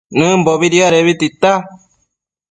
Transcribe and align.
Nëmbobi 0.17 0.67
diadebi 0.73 1.13
tita 1.19 1.51